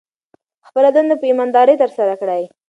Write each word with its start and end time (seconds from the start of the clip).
خپله 0.67 0.89
دنده 0.95 1.15
په 1.19 1.25
ایمانداري 1.29 1.75
ترسره 1.83 2.13
کړئ. 2.21 2.43